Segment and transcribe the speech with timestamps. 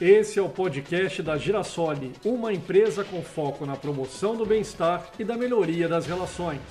[0.00, 5.24] Esse é o podcast da Girassoli, uma empresa com foco na promoção do bem-estar e
[5.24, 6.62] da melhoria das relações.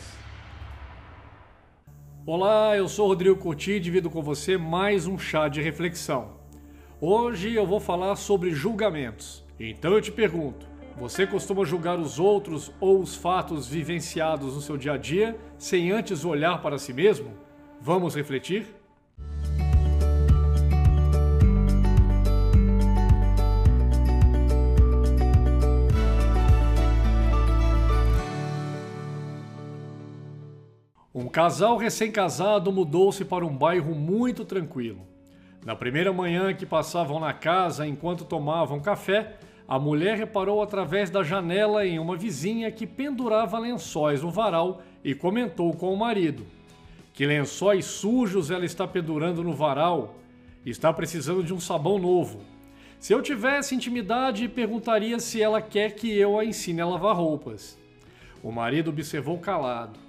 [2.25, 6.39] Olá, eu sou Rodrigo Coutinho e divido com você mais um chá de reflexão.
[6.99, 9.45] Hoje eu vou falar sobre julgamentos.
[9.59, 10.65] Então eu te pergunto,
[10.97, 15.91] você costuma julgar os outros ou os fatos vivenciados no seu dia a dia sem
[15.91, 17.37] antes olhar para si mesmo?
[17.79, 18.78] Vamos refletir?
[31.13, 35.07] Um casal recém-casado mudou-se para um bairro muito tranquilo.
[35.65, 39.37] Na primeira manhã que passavam na casa enquanto tomavam café,
[39.67, 45.15] a mulher reparou através da janela em uma vizinha que pendurava lençóis no varal e
[45.15, 46.45] comentou com o marido:
[47.11, 50.13] Que lençóis sujos ela está pendurando no varal?
[50.63, 52.41] Está precisando de um sabão novo.
[52.99, 57.79] Se eu tivesse intimidade, perguntaria se ela quer que eu a ensine a lavar roupas.
[58.43, 60.08] O marido observou calado.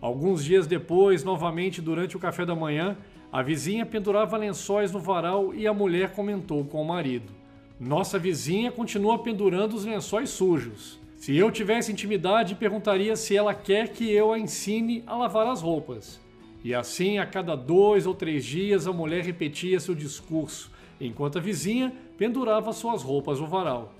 [0.00, 2.96] Alguns dias depois, novamente durante o café da manhã,
[3.32, 7.32] a vizinha pendurava lençóis no varal e a mulher comentou com o marido:
[7.80, 11.00] Nossa vizinha continua pendurando os lençóis sujos.
[11.16, 15.60] Se eu tivesse intimidade, perguntaria se ela quer que eu a ensine a lavar as
[15.60, 16.20] roupas.
[16.62, 21.40] E assim, a cada dois ou três dias, a mulher repetia seu discurso, enquanto a
[21.40, 23.92] vizinha pendurava suas roupas no varal.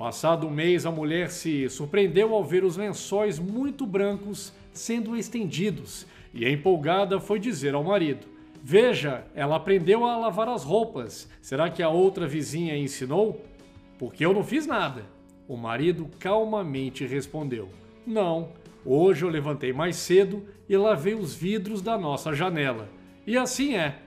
[0.00, 6.06] Passado um mês, a mulher se surpreendeu ao ver os lençóis muito brancos sendo estendidos
[6.32, 8.26] e, empolgada, foi dizer ao marido:
[8.64, 11.28] Veja, ela aprendeu a lavar as roupas.
[11.42, 13.44] Será que a outra vizinha ensinou?
[13.98, 15.04] Porque eu não fiz nada.
[15.46, 17.68] O marido calmamente respondeu:
[18.06, 18.52] Não,
[18.86, 22.88] hoje eu levantei mais cedo e lavei os vidros da nossa janela.
[23.26, 23.98] E assim é.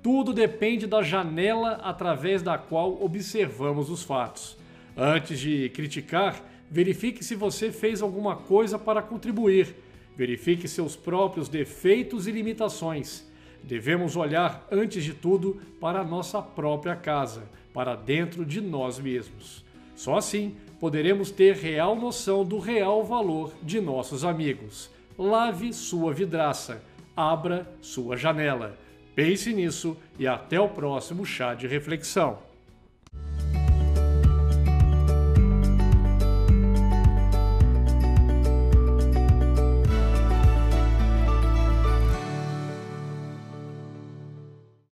[0.00, 4.60] Tudo depende da janela através da qual observamos os fatos.
[5.02, 9.74] Antes de criticar, verifique se você fez alguma coisa para contribuir.
[10.14, 13.26] Verifique seus próprios defeitos e limitações.
[13.62, 19.64] Devemos olhar, antes de tudo, para a nossa própria casa, para dentro de nós mesmos.
[19.96, 24.90] Só assim poderemos ter real noção do real valor de nossos amigos.
[25.16, 26.84] Lave sua vidraça,
[27.16, 28.76] abra sua janela.
[29.14, 32.49] Pense nisso e até o próximo chá de reflexão.